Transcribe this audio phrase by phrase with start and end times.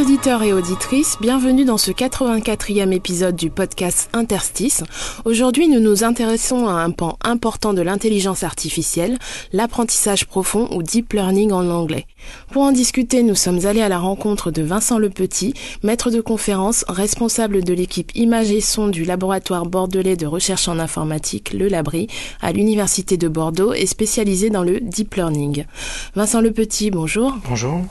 [0.00, 4.82] Auditeurs et auditrices, bienvenue dans ce 84e épisode du podcast Interstice.
[5.26, 9.18] Aujourd'hui, nous nous intéressons à un pan important de l'intelligence artificielle,
[9.52, 12.06] l'apprentissage profond ou deep learning en anglais.
[12.50, 16.86] Pour en discuter, nous sommes allés à la rencontre de Vincent Lepetit, maître de conférence,
[16.88, 22.06] responsable de l'équipe images et son du laboratoire bordelais de recherche en informatique, le Labri,
[22.40, 25.66] à l'université de Bordeaux et spécialisé dans le deep learning.
[26.14, 27.36] Vincent Lepetit, bonjour.
[27.46, 27.82] Bonjour.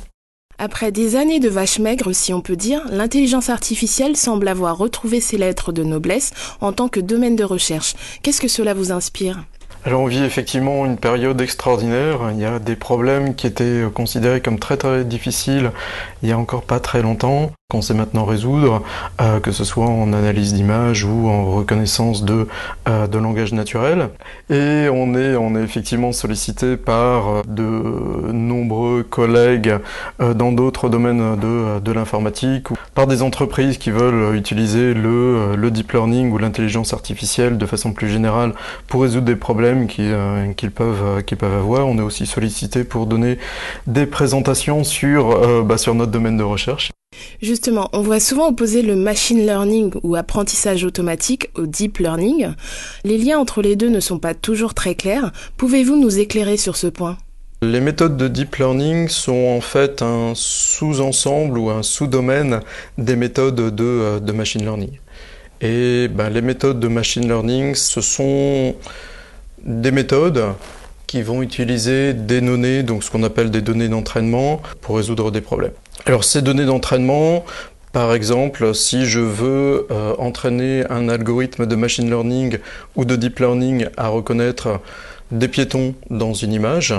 [0.62, 5.22] Après des années de vaches maigres, si on peut dire, l'intelligence artificielle semble avoir retrouvé
[5.22, 7.96] ses lettres de noblesse en tant que domaine de recherche.
[8.24, 9.46] Qu'est-ce que cela vous inspire?
[9.86, 12.32] Alors on vit effectivement une période extraordinaire.
[12.34, 15.72] Il y a des problèmes qui étaient considérés comme très très difficiles
[16.22, 18.82] il y a encore pas très longtemps, qu'on sait maintenant résoudre,
[19.22, 22.48] euh, que ce soit en analyse d'image ou en reconnaissance de,
[22.88, 24.10] euh, de langage naturel.
[24.50, 27.64] Et on est, on est effectivement sollicité par de
[28.32, 29.76] nombreux collègues
[30.20, 35.56] euh, dans d'autres domaines de, de l'informatique, ou par des entreprises qui veulent utiliser le,
[35.56, 38.54] le deep learning ou l'intelligence artificielle de façon plus générale
[38.88, 41.88] pour résoudre des problèmes qui, euh, qu'ils peuvent, euh, qu'ils peuvent avoir.
[41.88, 43.38] On est aussi sollicité pour donner
[43.86, 46.90] des présentations sur, euh, bah, sur notre domaine de recherche.
[47.42, 52.50] Justement, on voit souvent opposer le machine learning ou apprentissage automatique au deep learning.
[53.04, 55.32] Les liens entre les deux ne sont pas toujours très clairs.
[55.58, 57.18] Pouvez-vous nous éclairer sur ce point?
[57.62, 62.62] Les méthodes de deep learning sont en fait un sous-ensemble ou un sous-domaine
[62.98, 64.98] des méthodes de, euh, machine learning.
[65.60, 68.76] Et ben, les méthodes de machine learning, ce sont
[69.66, 70.54] des méthodes
[71.10, 75.42] qui vont utiliser des données, donc ce qu'on appelle des données d'entraînement, pour résoudre des
[75.42, 75.72] problèmes.
[76.06, 77.46] Alors ces données d'entraînement,
[77.94, 82.60] par exemple, si je veux euh, entraîner un algorithme de machine learning
[82.96, 84.82] ou de deep learning à reconnaître
[85.32, 86.94] des piétons dans une image,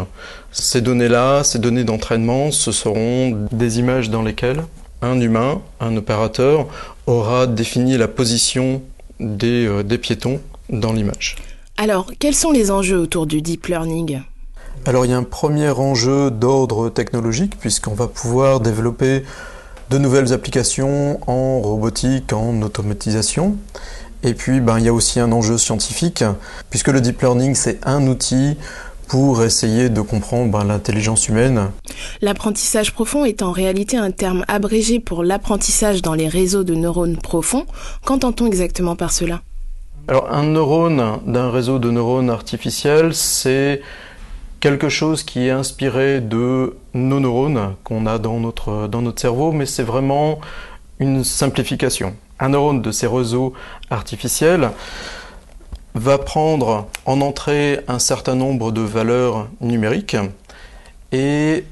[0.51, 4.65] ces données-là, ces données d'entraînement, ce seront des images dans lesquelles
[5.03, 6.67] un humain, un opérateur,
[7.07, 8.83] aura défini la position
[9.21, 11.37] des, euh, des piétons dans l'image.
[11.77, 14.21] Alors, quels sont les enjeux autour du deep learning?
[14.87, 19.25] Alors il y a un premier enjeu d'ordre technologique puisqu'on va pouvoir développer
[19.91, 23.57] de nouvelles applications en robotique, en automatisation.
[24.23, 26.25] Et puis ben, il y a aussi un enjeu scientifique
[26.71, 28.57] puisque le deep learning c'est un outil
[29.07, 31.71] pour essayer de comprendre ben, l'intelligence humaine.
[32.23, 37.19] L'apprentissage profond est en réalité un terme abrégé pour l'apprentissage dans les réseaux de neurones
[37.19, 37.67] profonds.
[38.07, 39.43] Qu'entend-on exactement par cela?
[40.09, 43.81] Alors un neurone d'un réseau de neurones artificiels, c'est
[44.59, 49.53] quelque chose qui est inspiré de nos neurones qu'on a dans notre, dans notre cerveau,
[49.53, 50.41] mais c'est vraiment
[50.99, 52.15] une simplification.
[52.41, 53.53] Un neurone de ces réseaux
[53.91, 54.71] artificiels
[55.95, 60.17] va prendre en entrée un certain nombre de valeurs numériques
[61.13, 61.65] et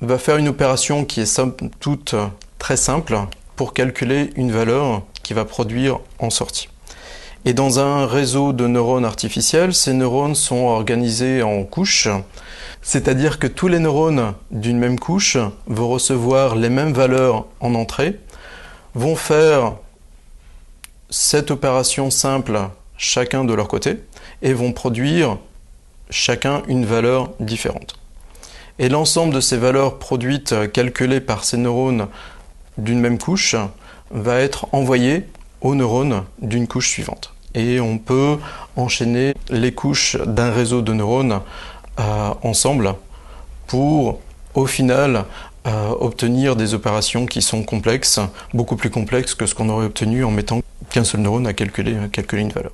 [0.00, 1.40] va faire une opération qui est
[1.80, 2.14] toute
[2.58, 3.18] très simple
[3.56, 6.68] pour calculer une valeur qui va produire en sortie.
[7.48, 12.08] Et dans un réseau de neurones artificiels, ces neurones sont organisés en couches,
[12.82, 18.18] c'est-à-dire que tous les neurones d'une même couche vont recevoir les mêmes valeurs en entrée,
[18.96, 19.74] vont faire
[21.08, 22.58] cette opération simple
[22.96, 24.00] chacun de leur côté
[24.42, 25.38] et vont produire
[26.10, 27.94] chacun une valeur différente.
[28.80, 32.08] Et l'ensemble de ces valeurs produites, calculées par ces neurones
[32.76, 33.54] d'une même couche,
[34.10, 35.28] va être envoyé
[35.60, 37.35] aux neurones d'une couche suivante.
[37.56, 38.36] Et on peut
[38.76, 41.40] enchaîner les couches d'un réseau de neurones
[41.98, 42.94] euh, ensemble
[43.66, 44.20] pour,
[44.54, 45.24] au final,
[45.66, 48.20] euh, obtenir des opérations qui sont complexes,
[48.54, 51.96] beaucoup plus complexes que ce qu'on aurait obtenu en mettant qu'un seul neurone à calculer,
[51.96, 52.70] à calculer une valeur.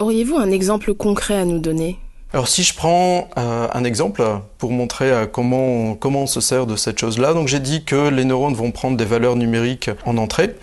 [0.00, 1.98] Auriez-vous un exemple concret à nous donner?
[2.32, 4.24] Alors si je prends euh, un exemple
[4.58, 7.84] pour montrer euh, comment, on, comment on se sert de cette chose-là, donc j'ai dit
[7.84, 10.56] que les neurones vont prendre des valeurs numériques en entrée.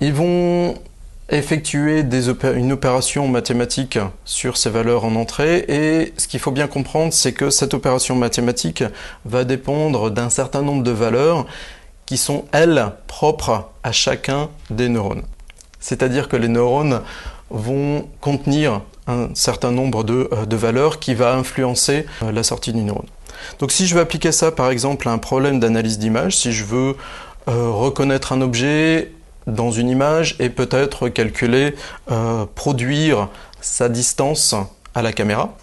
[0.00, 0.74] Ils vont
[1.28, 2.04] effectuer
[2.54, 7.32] une opération mathématique sur ces valeurs en entrée et ce qu'il faut bien comprendre c'est
[7.32, 8.84] que cette opération mathématique
[9.24, 11.46] va dépendre d'un certain nombre de valeurs
[12.06, 15.24] qui sont elles propres à chacun des neurones.
[15.80, 17.00] C'est-à-dire que les neurones
[17.50, 22.82] vont contenir un certain nombre de, euh, valeurs qui va influencer euh, la sortie du
[22.82, 23.06] neurone.
[23.58, 26.64] Donc si je veux appliquer ça par exemple à un problème d'analyse d'image, si je
[26.64, 26.96] veux
[27.48, 29.12] euh, reconnaître un objet
[29.46, 31.74] dans une image et peut-être calculer,
[32.10, 33.28] euh, produire
[33.60, 34.54] sa distance
[34.94, 35.56] à la caméra,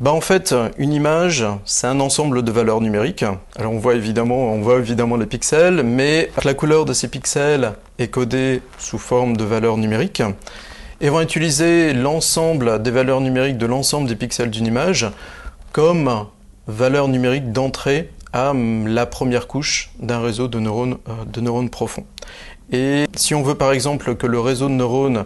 [0.00, 3.24] bah en fait, une image, c'est un ensemble de valeurs numériques.
[3.56, 7.72] Alors on voit évidemment, on voit évidemment les pixels, mais la couleur de ces pixels
[7.98, 10.22] est codée sous forme de valeurs numériques
[11.00, 15.10] et vont utiliser l'ensemble des valeurs numériques de l'ensemble des pixels d'une image
[15.72, 16.26] comme
[16.68, 22.04] valeur numérique d'entrée à la première couche d'un réseau de neurones, euh, de neurones profonds.
[22.70, 25.24] Et si on veut par exemple que le réseau de neurones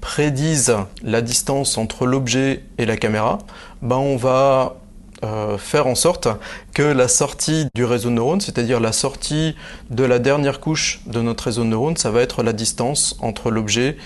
[0.00, 3.38] prédisent la distance entre l'objet et la caméra,
[3.82, 4.76] ben on va
[5.24, 6.26] euh, faire en sorte
[6.74, 9.54] que la sortie du réseau de neurones, c'est-à-dire la sortie
[9.90, 13.52] de la dernière couche de notre réseau de neurones, ça va être la distance entre
[13.52, 13.96] l'objet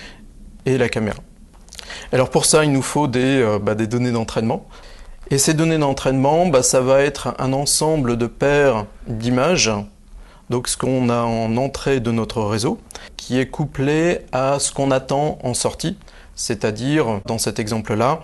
[0.67, 1.17] et la caméra.
[2.13, 4.67] Alors pour ça, il nous faut des, euh, bah, des données d'entraînement.
[5.29, 9.71] Et ces données d'entraînement, bah, ça va être un ensemble de paires d'images
[10.49, 12.79] donc ce qu'on a en entrée de notre réseau,
[13.17, 15.97] qui est couplé à ce qu'on attend en sortie,
[16.35, 18.21] c'est-à-dire, dans cet exemple-là,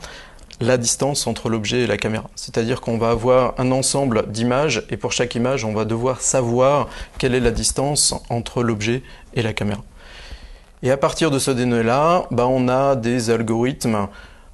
[0.61, 2.29] la distance entre l'objet et la caméra.
[2.35, 6.87] C'est-à-dire qu'on va avoir un ensemble d'images et pour chaque image, on va devoir savoir
[7.17, 9.01] quelle est la distance entre l'objet
[9.33, 9.81] et la caméra.
[10.83, 14.07] Et à partir de ce données-là, bah, on a des algorithmes,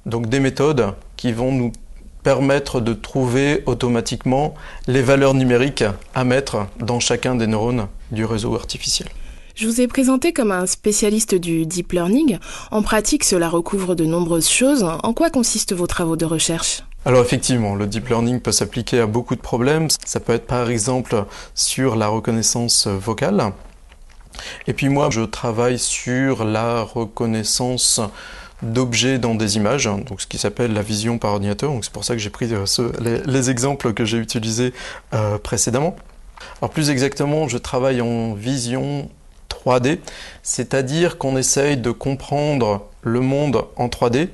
[0.06, 1.72] donc des méthodes qui vont nous
[2.22, 4.54] permettre de trouver automatiquement
[4.86, 5.84] les valeurs numériques
[6.14, 9.08] à mettre dans chacun des neurones du réseau artificiel.
[9.54, 12.38] Je vous ai présenté comme un spécialiste du deep learning.
[12.70, 14.84] En pratique, cela recouvre de nombreuses choses.
[14.84, 16.82] En quoi consistent vos travaux de recherche?
[17.04, 19.88] Alors effectivement, le deep learning peut s'appliquer à beaucoup de problèmes.
[20.04, 21.24] Ça peut être par exemple
[21.54, 23.52] sur la reconnaissance vocale.
[24.66, 28.00] Et puis moi, je travaille sur la reconnaissance
[28.62, 31.72] d'objets dans des images, hein, donc ce qui s'appelle la vision par ordinateur.
[31.82, 34.72] C'est pour ça que j'ai pris euh, les, exemples que j'ai utilisés
[35.14, 35.96] euh, précédemment.
[36.60, 39.08] Alors plus exactement, je travaille en vision
[39.48, 39.98] 3D,
[40.42, 44.28] c'est-à-dire qu'on essaye de comprendre le monde en 3D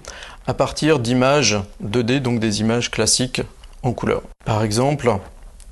[0.46, 3.42] à partir d'images 2D, donc des images classiques
[3.82, 4.22] en couleur.
[4.44, 5.10] Par exemple,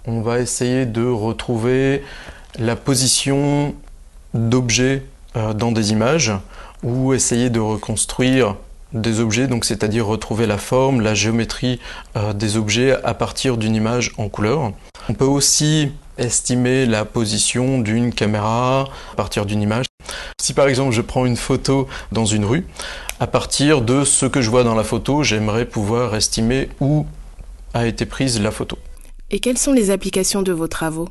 [0.06, 2.02] on va essayer de retrouver
[2.58, 3.74] la position
[4.32, 5.02] d'objets
[5.36, 6.32] euh, dans des images
[6.84, 8.56] ou essayer de reconstruire
[8.92, 11.80] des objets, donc c'est-à-dire retrouver la forme, la géométrie
[12.16, 14.72] euh, des objets à partir d'une image en couleur.
[15.08, 19.86] On peut aussi estimer la position d'une caméra à partir d'une image.
[20.40, 22.66] Si par exemple je prends une photo dans une rue,
[23.18, 27.06] à partir de ce que je vois dans la photo, j'aimerais pouvoir estimer où
[27.72, 28.78] a été prise la photo.
[29.30, 31.08] Et quelles sont les applications de vos travaux?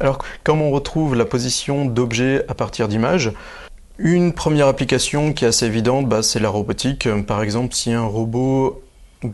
[0.00, 3.32] Alors, comme on retrouve la position d'objets à partir d'images,
[3.98, 7.08] une première application qui est assez évidente, bah, c'est la robotique.
[7.26, 8.82] Par exemple, si un robot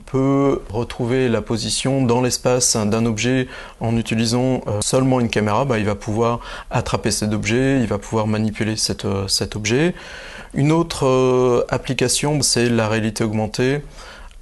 [0.06, 3.48] peut retrouver la position dans l'espace d'un objet
[3.80, 7.98] en utilisant euh, seulement une caméra, bah, il va pouvoir attraper cet objet, il va
[7.98, 9.94] pouvoir manipuler euh, cet objet.
[10.54, 13.82] Une autre euh, application, c'est la réalité augmentée.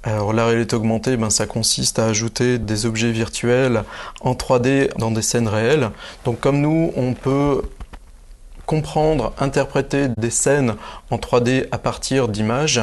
[0.03, 3.83] Alors la réalité augmentée, ben, ça consiste à ajouter des objets virtuels
[4.21, 5.91] en 3D dans des scènes réelles.
[6.25, 7.61] Donc comme nous, on peut
[8.71, 10.75] comprendre, interpréter des scènes
[11.09, 12.79] en 3D à partir d'images.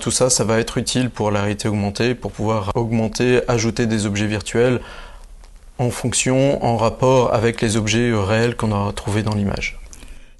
[0.00, 4.06] Tout ça, ça va être utile pour la réalité augmentée, pour pouvoir augmenter, ajouter des
[4.06, 4.80] objets virtuels
[5.76, 9.78] en fonction, en rapport avec les objets réels qu'on a trouvés dans l'image.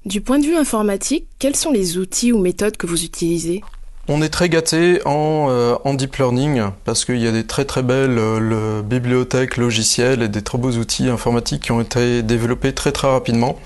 [0.07, 3.61] Du point de vue informatique, quels sont les outils ou méthodes que vous utilisez?
[4.09, 7.65] On est très gâté en, euh, en, deep learning parce qu'il y a des très
[7.65, 12.75] très belles euh, bibliothèques logicielles et des très beaux outils informatiques qui ont été développés
[12.75, 13.59] très très rapidement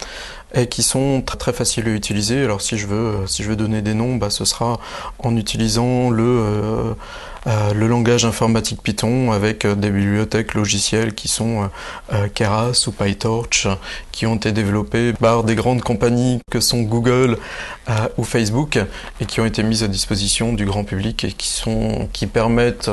[0.55, 2.43] et qui sont très très faciles à utiliser.
[2.43, 4.79] Alors si je veux, si je veux donner des noms, bah, ce sera
[5.19, 6.95] en utilisant le, euh,
[7.47, 11.69] euh, le langage informatique Python avec euh, des bibliothèques logicielles qui sont
[12.35, 13.69] Keras ou PyTorch,
[14.13, 17.39] qui ont été développées par des grandes compagnies que sont Google
[18.17, 18.79] ou Facebook
[19.21, 22.91] et qui ont été mises à disposition du grand public et qui sont qui permettent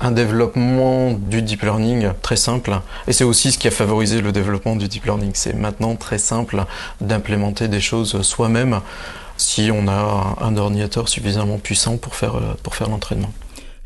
[0.00, 2.80] un développement du deep learning très simple.
[3.06, 5.32] Et c'est aussi ce qui a favorisé le développement du deep learning.
[5.34, 6.64] C'est maintenant très simple
[7.00, 8.80] d'implémenter des choses soi-même
[9.36, 13.30] si on a un ordinateur suffisamment puissant pour faire, euh, pour faire l'entraînement.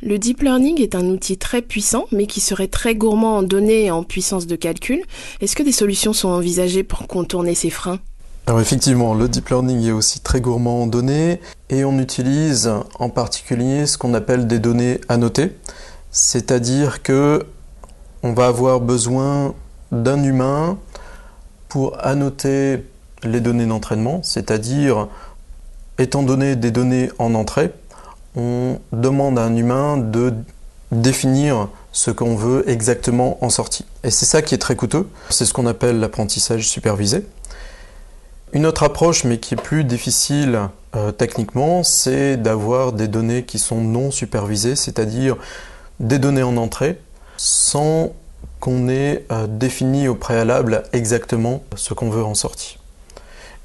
[0.02, 3.84] Le deep learning est un outil très puissant, mais qui serait très gourmand en données
[3.84, 5.02] et en puissance de calcul.
[5.40, 8.00] Est-ce que des solutions sont envisagées pour contourner ces freins?
[8.48, 11.38] Alors effectivement, le deep learning est aussi très gourmand en données
[11.70, 15.52] et on utilise en particulier ce qu'on appelle des données annotées.
[16.12, 17.46] C'est-à-dire que
[18.22, 19.54] on va avoir besoin
[19.90, 20.78] d'un humain
[21.68, 22.86] pour annoter
[23.24, 25.08] les données d'entraînement, c'est-à-dire
[25.98, 27.72] étant donné des données en entrée,
[28.36, 30.34] on demande à un humain de
[30.90, 33.86] définir ce qu'on veut exactement en sortie.
[34.04, 37.26] Et c'est ça qui est très coûteux, c'est ce qu'on appelle l'apprentissage supervisé.
[38.52, 43.58] Une autre approche, mais qui est plus difficile euh, techniquement, c'est d'avoir des données qui
[43.58, 45.36] sont non supervisées, c'est-à-dire
[46.02, 46.98] des données en entrée
[47.38, 48.12] sans
[48.60, 52.78] qu'on ait euh, défini au préalable exactement ce qu'on veut en sortie.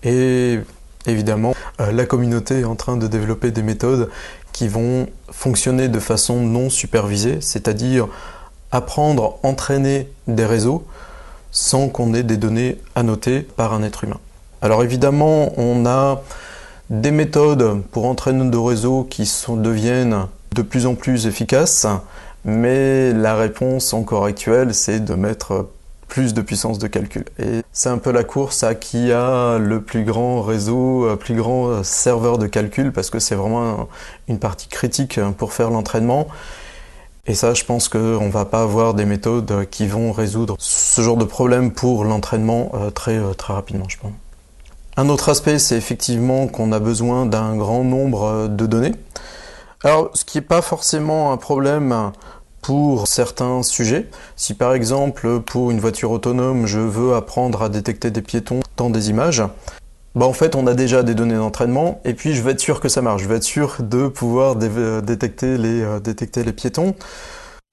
[0.04, 0.60] Et
[1.06, 4.10] évidemment, euh, la communauté est en train de développer des méthodes
[4.54, 8.08] qui vont fonctionner de façon non supervisée, c'est-à-dire
[8.72, 10.86] apprendre, entraîner des réseaux
[11.52, 14.20] sans qu'on ait des données annotées par un être humain.
[14.62, 16.22] Alors évidemment, on a
[16.90, 20.26] des méthodes pour entraîner nos réseaux qui deviennent
[20.56, 21.86] de plus en plus efficaces,
[22.48, 25.70] mais la réponse encore actuelle, c'est de mettre
[26.08, 27.26] plus de puissance de calcul.
[27.38, 31.84] Et c'est un peu la course à qui a le plus grand réseau, plus grand
[31.84, 33.88] serveur de calcul, parce que c'est vraiment
[34.28, 36.28] une partie critique pour faire l'entraînement.
[37.30, 41.02] Et ça, je pense qu'on ne va pas avoir des méthodes qui vont résoudre ce
[41.02, 44.14] genre de problème pour l'entraînement euh, très, euh, très rapidement, je pense.
[44.96, 48.96] Un autre aspect, c'est effectivement qu'on a besoin d'un grand nombre euh, de données.
[49.84, 52.14] Alors, ce qui n'est pas forcément un problème
[52.62, 54.08] pour certains sujets.
[54.36, 58.90] Si par exemple pour une voiture autonome je veux apprendre à détecter des piétons dans
[58.90, 59.44] des images,
[60.16, 62.80] bah en fait on a déjà des données d'entraînement et puis je vais être sûr
[62.80, 66.96] que ça marche, je vais être sûr de pouvoir détecter, les, euh, détecter les piétons.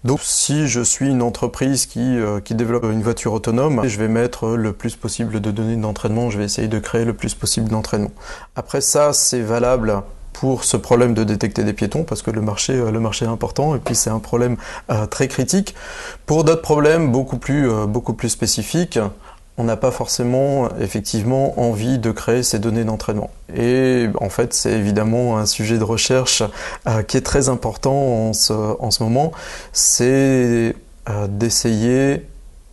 [0.05, 4.49] Donc si je suis une entreprise euh, qui, développe une voiture autonome, je vais mettre
[4.49, 8.13] le plus possible de données d'entraînement, je vais essayer de créer le plus possible d'entraînement.
[8.55, 10.03] Après ça, c'est valable
[10.35, 13.79] pour ce problème de détecter des piétons parce que le marché, euh, est important et
[13.79, 14.57] puis c'est un problème
[14.91, 15.75] euh, très critique.
[16.27, 18.99] Pour d'autres problèmes beaucoup plus, euh, beaucoup plus spécifiques,
[19.57, 23.31] on n'a pas forcément effectivement envie de créer ces données d'entraînement.
[23.57, 26.43] Et en fait, c'est évidemment un sujet de recherche
[27.07, 29.31] qui est très important en ce, en ce moment,
[29.73, 30.75] c'est
[31.29, 32.27] d'essayer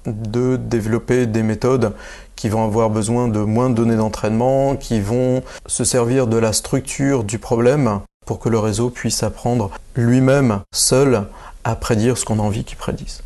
[0.08, 1.94] de développer des méthodes
[2.41, 6.53] qui vont avoir besoin de moins de données d'entraînement, qui vont se servir de la
[6.53, 11.27] structure du problème pour que le réseau puisse apprendre lui-même, seul,
[11.63, 13.21] à prédire ce qu'on a envie qu'il prédise.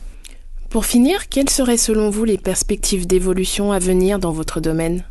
[0.70, 5.06] Pour finir, quelles seraient selon vous les perspectives d'évolution à venir dans votre domaine?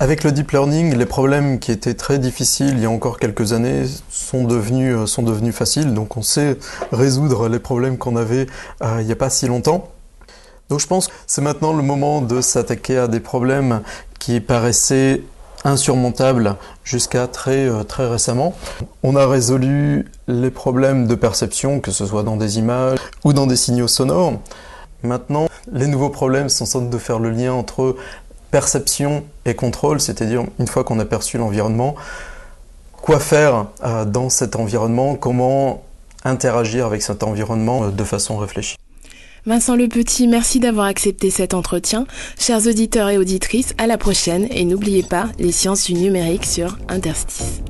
[0.00, 3.54] Avec le deep learning, les problèmes qui étaient très difficiles il y a encore quelques
[3.54, 5.94] années sont devenus, euh, sont devenus faciles.
[5.94, 6.58] Donc on sait
[6.92, 8.48] résoudre les problèmes qu'on avait
[8.82, 9.95] euh, il n'y a pas si longtemps.
[10.68, 13.82] Donc je pense que c'est maintenant le moment de s'attaquer à des problèmes
[14.18, 15.22] qui paraissaient
[15.64, 18.54] insurmontables jusqu'à très, euh, très récemment.
[19.02, 23.46] On a résolu les problèmes de perception, que ce soit dans des images ou dans
[23.46, 24.34] des signaux sonores.
[25.02, 27.96] Maintenant, les nouveaux problèmes sont de faire le lien entre
[28.50, 31.94] perception et contrôle, c'est-à-dire une fois qu'on a perçu l'environnement,
[32.92, 35.82] quoi faire euh, dans cet environnement, comment
[36.24, 38.75] interagir avec cet environnement euh, de façon réfléchie?
[39.46, 42.08] Vincent Le Petit, merci d'avoir accepté cet entretien.
[42.36, 46.76] Chers auditeurs et auditrices, à la prochaine et n'oubliez pas les sciences du numérique sur
[46.88, 47.62] Interstice.